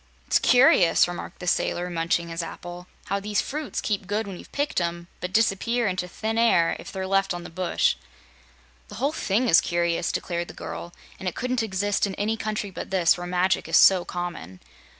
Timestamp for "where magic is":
13.15-13.77